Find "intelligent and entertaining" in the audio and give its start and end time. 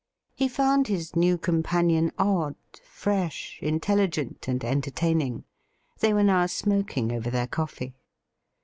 3.61-5.43